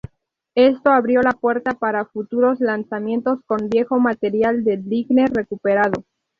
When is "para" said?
1.75-2.05